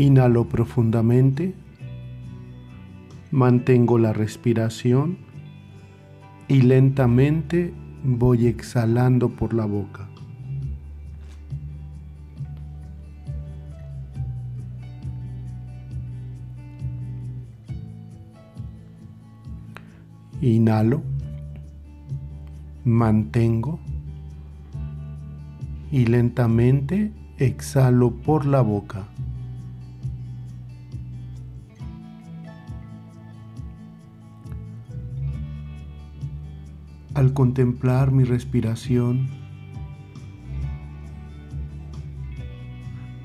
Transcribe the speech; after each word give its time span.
Inhalo 0.00 0.48
profundamente, 0.48 1.52
mantengo 3.30 3.98
la 3.98 4.14
respiración 4.14 5.18
y 6.48 6.62
lentamente 6.62 7.74
voy 8.02 8.46
exhalando 8.46 9.28
por 9.28 9.52
la 9.52 9.66
boca. 9.66 10.08
Inhalo, 20.40 21.02
mantengo 22.86 23.78
y 25.92 26.06
lentamente 26.06 27.12
exhalo 27.36 28.12
por 28.12 28.46
la 28.46 28.62
boca. 28.62 29.06
Al 37.14 37.32
contemplar 37.34 38.12
mi 38.12 38.24
respiración, 38.24 39.28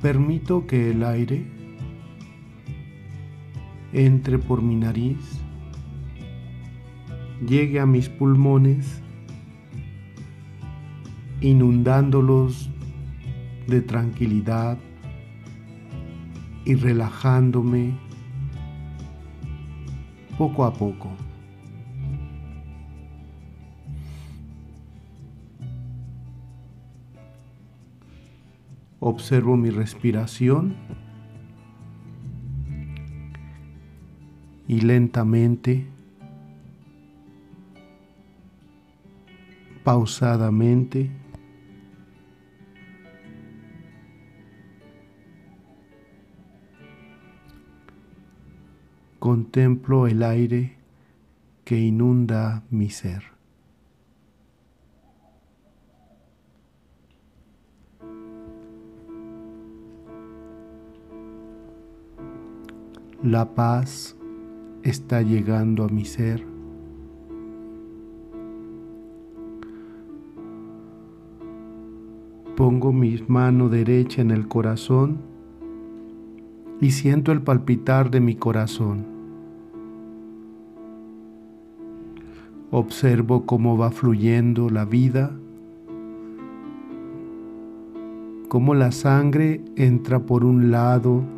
permito 0.01 0.65
que 0.67 0.91
el 0.91 1.03
aire 1.03 1.55
entre 3.95 4.37
por 4.37 4.61
mi 4.61 4.75
nariz, 4.75 5.39
llegue 7.47 7.79
a 7.79 7.85
mis 7.85 8.09
pulmones, 8.09 9.01
inundándolos 11.39 12.69
de 13.67 13.81
tranquilidad 13.81 14.77
y 16.65 16.75
relajándome 16.75 17.97
poco 20.37 20.65
a 20.65 20.73
poco. 20.73 21.09
Observo 29.07 29.55
mi 29.55 29.69
respiración 29.69 30.75
y 34.67 34.81
lentamente, 34.81 35.85
pausadamente, 39.83 41.11
contemplo 49.19 50.07
el 50.07 50.23
aire 50.23 50.77
que 51.63 51.77
inunda 51.77 52.63
mi 52.71 52.89
ser. 52.89 53.34
La 63.25 63.55
paz 63.55 64.15
está 64.83 65.23
llegando 65.23 65.83
a 65.83 65.87
mi 65.87 66.05
ser. 66.05 66.45
Pongo 72.55 72.93
mi 72.93 73.19
mano 73.27 73.67
derecha 73.67 74.21
en 74.21 74.29
el 74.29 74.47
corazón 74.47 75.17
y 76.79 76.91
siento 76.91 77.31
el 77.31 77.41
palpitar 77.41 78.11
de 78.11 78.19
mi 78.19 78.35
corazón. 78.35 79.07
Observo 82.69 83.47
cómo 83.47 83.75
va 83.75 83.89
fluyendo 83.89 84.69
la 84.69 84.85
vida, 84.85 85.31
cómo 88.49 88.75
la 88.75 88.91
sangre 88.91 89.65
entra 89.75 90.19
por 90.19 90.45
un 90.45 90.69
lado 90.69 91.34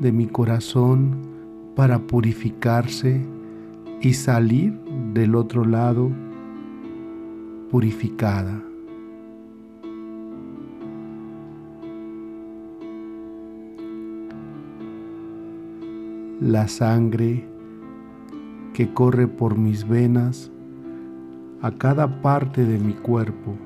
de 0.00 0.12
mi 0.12 0.26
corazón 0.26 1.16
para 1.74 1.98
purificarse 1.98 3.20
y 4.00 4.12
salir 4.14 4.78
del 5.14 5.34
otro 5.34 5.64
lado 5.64 6.10
purificada. 7.70 8.62
La 16.40 16.66
sangre 16.68 17.44
que 18.74 18.92
corre 18.92 19.28
por 19.28 19.56
mis 19.56 19.86
venas 19.86 20.50
a 21.60 21.70
cada 21.70 22.20
parte 22.20 22.64
de 22.64 22.78
mi 22.78 22.94
cuerpo 22.94 23.56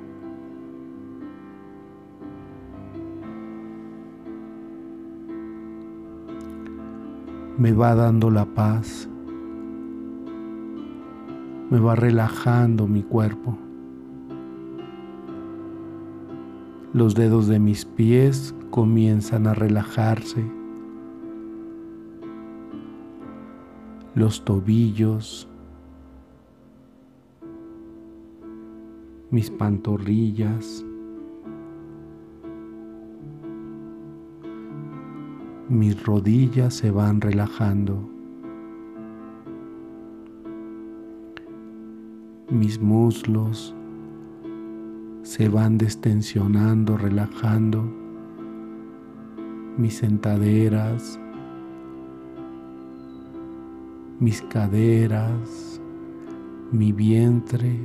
me 7.59 7.73
va 7.73 7.95
dando 7.95 8.31
la 8.31 8.45
paz, 8.45 9.09
me 11.71 11.81
va 11.81 11.95
relajando 11.95 12.87
mi 12.87 13.03
cuerpo. 13.03 13.57
Los 16.93 17.15
dedos 17.15 17.47
de 17.47 17.59
mis 17.59 17.87
pies 17.87 18.55
comienzan 18.71 19.47
a 19.47 19.55
relajarse. 19.55 20.45
Los 24.15 24.45
tobillos, 24.45 25.49
mis 29.31 29.51
pantorrillas, 29.51 30.85
mis 35.77 36.03
rodillas 36.05 36.75
se 36.75 36.91
van 36.91 37.21
relajando. 37.21 38.09
Mis 42.51 42.81
muslos 42.81 43.75
se 45.23 45.49
van 45.51 45.77
destensionando, 45.77 46.97
relajando. 46.97 47.85
Mis 49.77 49.99
sentaderas, 49.99 51.21
mis 54.19 54.41
caderas, 54.43 55.81
mi 56.73 56.93
vientre 56.93 57.79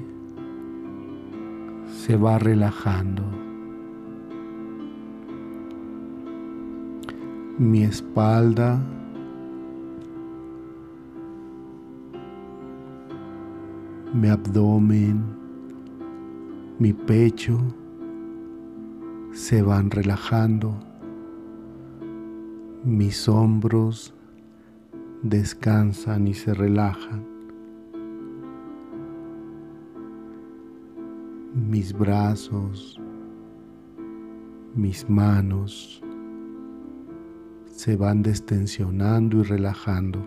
se 1.88 2.16
va 2.16 2.40
relajando. 2.40 3.51
Mi 7.62 7.84
espalda, 7.84 8.82
mi 14.12 14.30
abdomen, 14.30 15.24
mi 16.80 16.92
pecho 16.92 17.60
se 19.32 19.62
van 19.62 19.92
relajando, 19.92 20.74
mis 22.84 23.30
hombros 23.30 24.12
descansan 25.22 26.28
y 26.28 26.34
se 26.34 26.56
relajan, 26.56 27.24
mis 31.54 31.94
brazos, 31.94 33.00
mis 34.74 35.08
manos, 35.08 36.02
se 37.82 37.96
van 37.96 38.22
destensionando 38.22 39.40
y 39.40 39.42
relajando. 39.42 40.24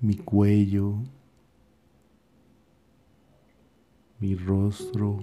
Mi 0.00 0.16
cuello, 0.16 0.96
mi 4.18 4.34
rostro, 4.34 5.20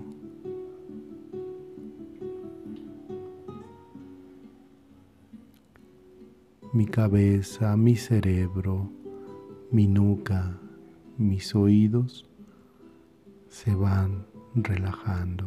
mi 6.72 6.86
cabeza, 6.86 7.75
mi 7.75 7.98
cerebro, 7.98 8.90
mi 9.72 9.90
nuca, 9.90 10.58
mis 11.18 11.54
oídos 11.54 12.27
se 13.50 13.74
van 13.76 14.26
relajando. 14.56 15.46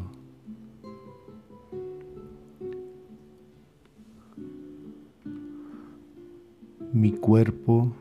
Mi 6.93 7.13
cuerpo 7.13 7.93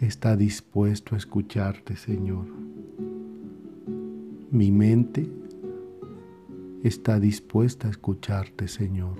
está 0.00 0.36
dispuesto 0.36 1.14
a 1.14 1.18
escucharte, 1.18 1.96
Señor. 1.96 2.44
Mi 4.50 4.70
mente 4.70 5.28
está 6.82 7.18
dispuesta 7.18 7.88
a 7.88 7.90
escucharte, 7.90 8.68
Señor. 8.68 9.16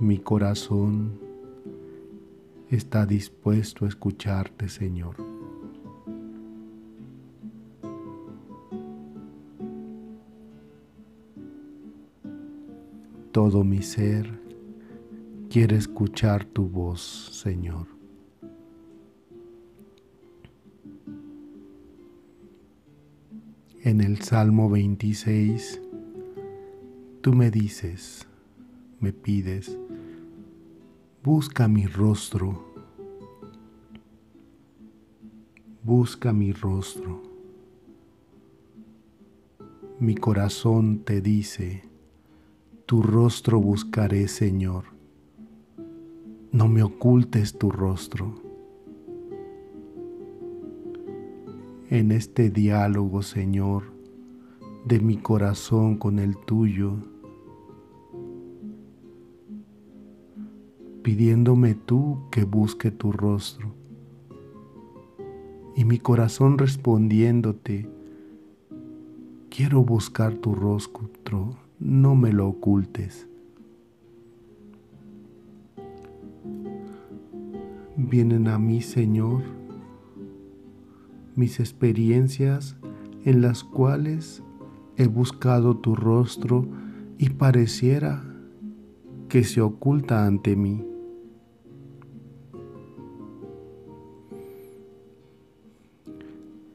Mi 0.00 0.18
corazón 0.18 1.18
está 2.70 3.06
dispuesto 3.06 3.84
a 3.84 3.88
escucharte, 3.88 4.68
Señor. 4.68 5.23
Todo 13.34 13.64
mi 13.64 13.82
ser 13.82 14.30
quiere 15.50 15.74
escuchar 15.74 16.44
tu 16.44 16.68
voz, 16.68 17.00
Señor. 17.32 17.88
En 23.82 24.00
el 24.00 24.20
Salmo 24.20 24.70
26, 24.70 25.82
tú 27.22 27.32
me 27.32 27.50
dices, 27.50 28.28
me 29.00 29.12
pides, 29.12 29.76
busca 31.24 31.66
mi 31.66 31.86
rostro, 31.86 32.72
busca 35.82 36.32
mi 36.32 36.52
rostro. 36.52 37.20
Mi 39.98 40.14
corazón 40.14 41.00
te 41.00 41.20
dice, 41.20 41.93
tu 42.86 43.02
rostro 43.02 43.60
buscaré, 43.60 44.28
Señor. 44.28 44.84
No 46.52 46.68
me 46.68 46.82
ocultes 46.82 47.58
tu 47.58 47.70
rostro. 47.70 48.44
en 51.90 52.10
este 52.10 52.50
diálogo, 52.50 53.22
Señor, 53.22 53.84
de 54.84 54.98
mi 54.98 55.16
corazón 55.16 55.96
con 55.96 56.18
el 56.18 56.36
tuyo, 56.36 56.96
pidiéndome 61.02 61.74
tú 61.74 62.18
que 62.32 62.42
busque 62.42 62.90
tu 62.90 63.12
rostro, 63.12 63.72
y 65.76 65.84
mi 65.84 65.98
corazón 65.98 66.58
respondiéndote, 66.58 67.88
quiero 69.48 69.84
buscar 69.84 70.34
tu 70.34 70.54
rostro, 70.54 71.56
no 71.78 72.14
me 72.14 72.32
lo 72.32 72.48
ocultes. 72.48 73.28
Vienen 77.96 78.48
a 78.48 78.58
mí, 78.58 78.82
Señor, 78.82 79.42
mis 81.36 81.60
experiencias 81.60 82.76
en 83.24 83.40
las 83.40 83.64
cuales 83.64 84.42
he 84.96 85.06
buscado 85.06 85.76
tu 85.76 85.94
rostro 85.94 86.66
y 87.18 87.30
pareciera 87.30 88.22
que 89.28 89.44
se 89.44 89.60
oculta 89.60 90.26
ante 90.26 90.56
mí. 90.56 90.84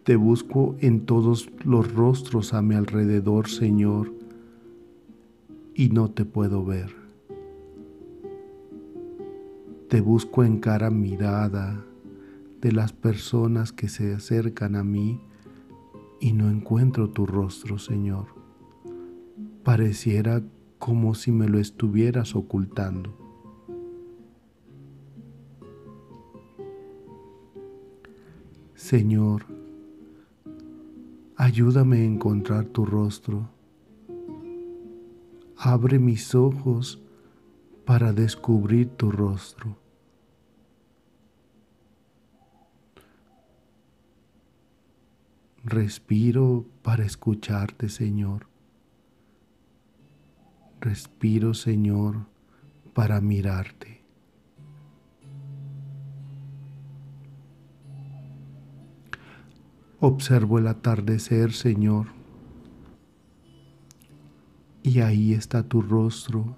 Te 0.04 0.16
busco 0.16 0.76
en 0.80 1.06
todos 1.06 1.50
los 1.64 1.94
rostros 1.94 2.54
a 2.54 2.62
mi 2.62 2.76
alrededor, 2.76 3.48
Señor, 3.48 4.19
y 5.80 5.88
no 5.88 6.12
te 6.12 6.26
puedo 6.26 6.66
ver. 6.66 6.94
Te 9.88 10.02
busco 10.02 10.44
en 10.44 10.60
cara 10.60 10.90
mirada, 10.90 11.86
de 12.60 12.74
las 12.74 12.92
personas 12.92 13.72
que 13.72 13.88
se 13.88 14.14
acercan 14.14 14.76
a 14.76 14.84
mí 14.84 15.22
y 16.20 16.34
no 16.34 16.50
encuentro 16.50 17.12
tu 17.12 17.26
rostro, 17.26 17.80
Señor. 17.80 18.26
Pareciera 19.64 20.44
como 20.80 21.16
si 21.16 21.32
me 21.32 21.48
lo 21.48 21.60
estuvieras 21.60 22.36
ocultando. 22.36 23.18
Señor, 28.76 29.44
ayúdame 31.38 32.00
a 32.00 32.04
encontrar 32.04 32.66
tu 32.66 32.86
rostro. 32.86 33.59
Abre 35.62 36.00
mis 36.00 36.36
ojos 36.36 37.02
para 37.86 38.14
descubrir 38.14 38.88
tu 38.96 39.12
rostro. 39.12 39.78
Respiro 45.66 46.66
para 46.82 47.04
escucharte, 47.04 47.90
Señor. 47.90 48.48
Respiro, 50.80 51.54
Señor, 51.54 52.26
para 52.94 53.20
mirarte. 53.20 54.02
Observo 60.00 60.58
el 60.60 60.68
atardecer, 60.68 61.52
Señor, 61.52 62.19
y 64.84 65.02
ahí 65.02 65.34
está 65.34 65.64
tu 65.64 65.82
rostro 65.82 66.56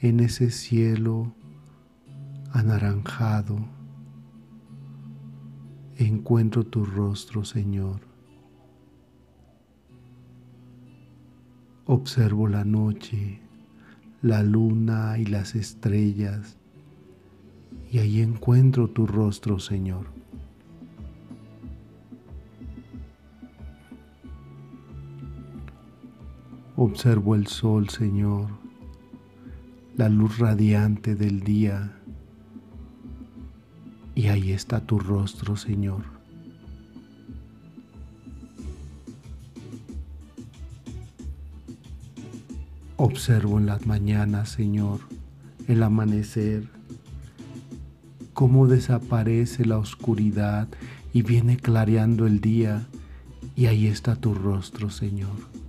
en 0.00 0.20
ese 0.20 0.50
cielo 0.50 1.32
anaranjado. 2.52 3.56
Encuentro 5.96 6.64
tu 6.64 6.84
rostro, 6.84 7.44
Señor. 7.44 8.00
Observo 11.86 12.48
la 12.48 12.64
noche, 12.64 13.40
la 14.22 14.42
luna 14.42 15.18
y 15.18 15.26
las 15.26 15.54
estrellas, 15.54 16.56
y 17.92 17.98
ahí 17.98 18.20
encuentro 18.20 18.88
tu 18.88 19.06
rostro, 19.06 19.58
Señor. 19.58 20.06
Observo 26.76 27.36
el 27.36 27.46
sol, 27.46 27.88
Señor, 27.88 28.48
la 29.96 30.08
luz 30.08 30.38
radiante 30.38 31.14
del 31.14 31.42
día, 31.42 31.92
y 34.16 34.26
ahí 34.26 34.50
está 34.50 34.80
tu 34.80 34.98
rostro, 34.98 35.56
Señor. 35.56 36.02
Observo 42.96 43.58
en 43.58 43.66
las 43.66 43.86
mañanas, 43.86 44.48
Señor, 44.48 44.98
el 45.68 45.80
amanecer, 45.80 46.68
cómo 48.32 48.66
desaparece 48.66 49.64
la 49.64 49.78
oscuridad 49.78 50.66
y 51.12 51.22
viene 51.22 51.56
clareando 51.56 52.26
el 52.26 52.40
día 52.40 52.88
y 53.54 53.66
ahí 53.66 53.86
está 53.86 54.16
tu 54.16 54.34
rostro, 54.34 54.90
Señor. 54.90 55.63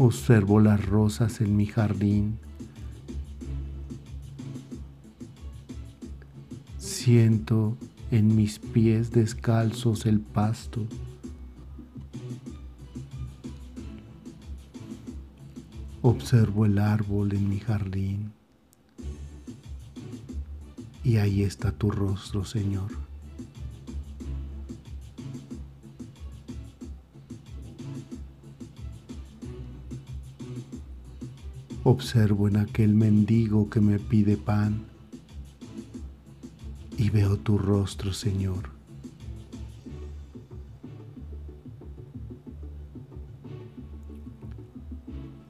Observo 0.00 0.60
las 0.60 0.86
rosas 0.86 1.40
en 1.40 1.56
mi 1.56 1.66
jardín. 1.66 2.38
Siento 6.78 7.76
en 8.12 8.36
mis 8.36 8.60
pies 8.60 9.10
descalzos 9.10 10.06
el 10.06 10.20
pasto. 10.20 10.86
Observo 16.00 16.64
el 16.64 16.78
árbol 16.78 17.34
en 17.34 17.48
mi 17.48 17.58
jardín 17.58 18.32
y 21.02 21.16
ahí 21.16 21.42
está 21.42 21.72
tu 21.72 21.90
rostro, 21.90 22.44
Señor. 22.44 23.07
Observo 31.90 32.48
en 32.48 32.58
aquel 32.58 32.94
mendigo 32.94 33.70
que 33.70 33.80
me 33.80 33.98
pide 33.98 34.36
pan 34.36 34.84
y 36.98 37.08
veo 37.08 37.38
tu 37.38 37.56
rostro, 37.56 38.12
Señor. 38.12 38.68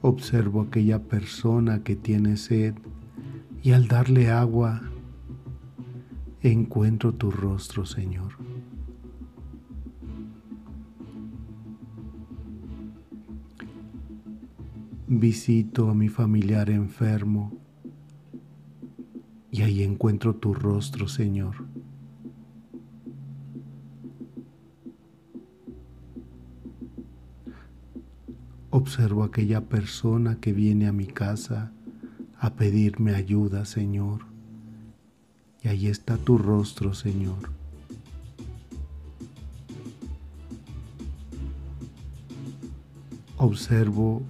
Observo 0.01 0.61
aquella 0.61 0.99
persona 0.99 1.83
que 1.83 1.97
tiene 1.97 2.37
sed 2.37 2.73
y 3.61 3.73
al 3.73 3.89
darle 3.89 4.29
agua 4.29 4.81
encuentro 6.41 7.13
tu 7.13 7.31
rostro, 7.31 7.85
Señor. 7.85 8.48
Visito 15.19 15.89
a 15.89 15.93
mi 15.93 16.07
familiar 16.07 16.69
enfermo 16.69 17.51
y 19.51 19.63
ahí 19.63 19.83
encuentro 19.83 20.33
tu 20.37 20.53
rostro, 20.53 21.09
Señor. 21.09 21.55
Observo 28.69 29.25
aquella 29.25 29.65
persona 29.65 30.39
que 30.39 30.53
viene 30.53 30.87
a 30.87 30.93
mi 30.93 31.05
casa 31.05 31.73
a 32.39 32.53
pedirme 32.53 33.13
ayuda, 33.13 33.65
Señor. 33.65 34.21
Y 35.61 35.67
ahí 35.67 35.87
está 35.87 36.15
tu 36.15 36.37
rostro, 36.37 36.93
Señor. 36.93 37.49
Observo 43.35 44.23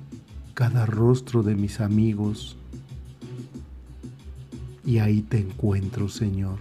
cada 0.60 0.86
rostro 0.86 1.42
de 1.42 1.56
mis 1.56 1.80
amigos 1.80 2.58
y 4.86 4.98
ahí 4.98 5.22
te 5.22 5.39
encuentro, 5.39 6.10
Señor. 6.10 6.60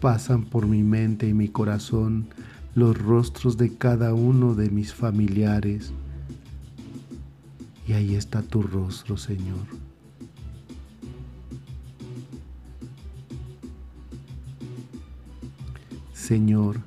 Pasan 0.00 0.42
por 0.46 0.66
mi 0.66 0.82
mente 0.82 1.28
y 1.28 1.32
mi 1.32 1.46
corazón 1.46 2.26
los 2.74 2.98
rostros 2.98 3.56
de 3.56 3.72
cada 3.76 4.14
uno 4.14 4.56
de 4.56 4.68
mis 4.68 4.92
familiares. 4.94 5.92
Y 7.86 7.92
ahí 7.92 8.16
está 8.16 8.42
tu 8.42 8.62
rostro, 8.62 9.16
Señor. 9.16 9.64
Señor, 16.12 16.80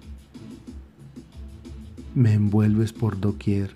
me 2.16 2.34
envuelves 2.34 2.94
por 2.94 3.20
doquier. 3.20 3.76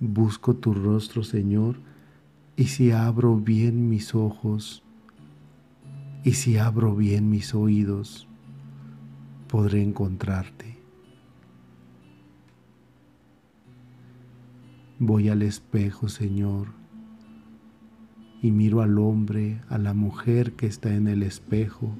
Busco 0.00 0.54
tu 0.56 0.74
rostro, 0.74 1.22
Señor, 1.22 1.76
y 2.56 2.64
si 2.64 2.90
abro 2.90 3.36
bien 3.36 3.88
mis 3.88 4.14
ojos, 4.14 4.82
y 6.24 6.32
si 6.32 6.56
abro 6.56 6.96
bien 6.96 7.30
mis 7.30 7.54
oídos, 7.54 8.26
podré 9.48 9.82
encontrarte. 9.82 10.76
Voy 14.98 15.28
al 15.28 15.42
espejo, 15.42 16.08
Señor, 16.08 16.68
y 18.42 18.50
miro 18.50 18.80
al 18.80 18.98
hombre, 18.98 19.60
a 19.68 19.78
la 19.78 19.94
mujer 19.94 20.52
que 20.52 20.66
está 20.66 20.94
en 20.94 21.06
el 21.06 21.22
espejo, 21.22 21.94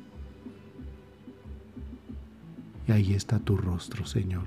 y 2.87 2.93
ahí 2.93 3.15
está 3.15 3.39
tu 3.39 3.57
rostro, 3.57 4.07
Señor. 4.07 4.45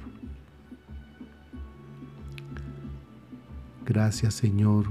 Gracias, 3.85 4.33
Señor, 4.33 4.87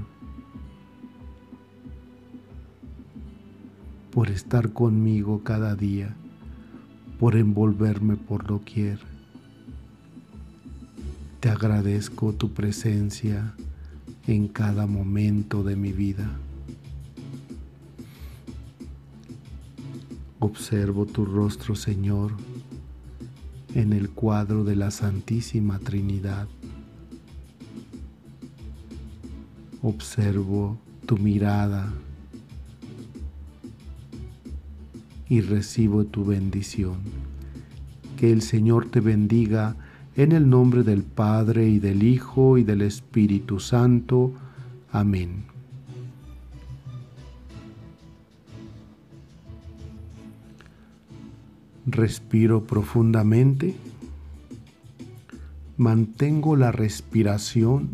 por 4.11 4.29
estar 4.29 4.73
conmigo 4.73 5.43
cada 5.43 5.75
día 5.75 6.15
por 7.19 7.35
envolverme 7.35 8.15
por 8.15 8.45
doquier. 8.45 8.99
Te 11.39 11.49
agradezco 11.49 12.33
tu 12.33 12.53
presencia 12.53 13.53
en 14.27 14.47
cada 14.47 14.85
momento 14.85 15.63
de 15.63 15.75
mi 15.75 15.91
vida. 15.91 16.29
Observo 20.39 21.05
tu 21.05 21.25
rostro, 21.25 21.75
Señor, 21.75 22.33
en 23.77 23.93
el 23.93 24.09
cuadro 24.09 24.63
de 24.63 24.75
la 24.75 24.89
Santísima 24.89 25.77
Trinidad. 25.77 26.47
Observo 29.83 30.79
tu 31.05 31.15
mirada 31.19 31.93
y 35.29 35.41
recibo 35.41 36.05
tu 36.05 36.25
bendición. 36.25 36.95
Que 38.17 38.31
el 38.31 38.41
Señor 38.41 38.89
te 38.89 38.99
bendiga 38.99 39.75
en 40.15 40.31
el 40.31 40.49
nombre 40.49 40.81
del 40.81 41.03
Padre 41.03 41.69
y 41.69 41.77
del 41.77 42.01
Hijo 42.01 42.57
y 42.57 42.63
del 42.63 42.81
Espíritu 42.81 43.59
Santo. 43.59 44.33
Amén. 44.91 45.56
Respiro 51.87 52.63
profundamente. 52.67 53.75
Mantengo 55.77 56.55
la 56.55 56.71
respiración. 56.71 57.89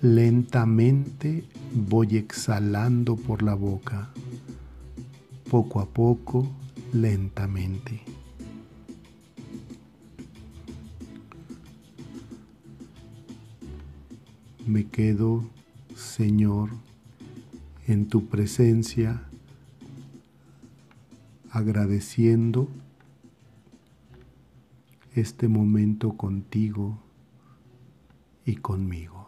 Lentamente 0.00 1.44
voy 1.74 2.16
exhalando 2.16 3.16
por 3.16 3.42
la 3.42 3.54
boca 3.54 4.10
poco 5.50 5.80
a 5.80 5.86
poco, 5.86 6.46
lentamente. 6.92 8.00
Me 14.64 14.86
quedo, 14.86 15.44
Señor, 15.96 16.70
en 17.88 18.06
tu 18.06 18.26
presencia, 18.26 19.24
agradeciendo 21.50 22.68
este 25.14 25.48
momento 25.48 26.16
contigo 26.16 26.98
y 28.44 28.56
conmigo. 28.56 29.19